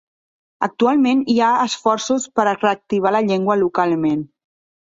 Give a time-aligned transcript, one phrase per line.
[0.67, 4.27] Actualment hi ha esforços per reactivar la llengua localment.